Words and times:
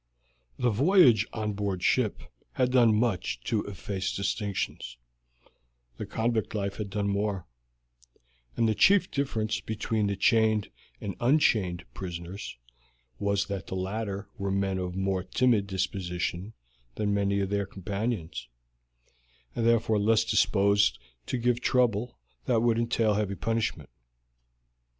The 0.57 0.71
voyage 0.71 1.27
on 1.31 1.53
board 1.53 1.83
ship 1.83 2.23
had 2.53 2.71
done 2.71 2.95
much 2.99 3.39
to 3.43 3.61
efface 3.65 4.15
distinctions, 4.15 4.97
the 5.97 6.07
convict 6.07 6.55
life 6.55 6.77
had 6.77 6.89
done 6.89 7.07
more, 7.07 7.45
and 8.57 8.67
the 8.67 8.73
chief 8.73 9.11
difference 9.11 9.59
between 9.61 10.07
the 10.07 10.15
chained 10.15 10.71
and 10.99 11.13
unchained 11.19 11.85
prisoners 11.93 12.57
was 13.19 13.45
that 13.45 13.67
the 13.67 13.75
latter 13.75 14.27
were 14.39 14.49
men 14.49 14.79
of 14.79 14.95
more 14.95 15.21
timid 15.23 15.67
disposition 15.67 16.53
than 16.95 17.13
many 17.13 17.39
of 17.39 17.51
their 17.51 17.67
companions, 17.67 18.47
and 19.55 19.67
therefore 19.67 19.99
less 19.99 20.23
disposed 20.23 20.97
to 21.27 21.37
give 21.37 21.61
trouble 21.61 22.17
that 22.45 22.61
would 22.61 22.79
entail 22.79 23.13
heavy 23.13 23.35
punishment. 23.35 23.91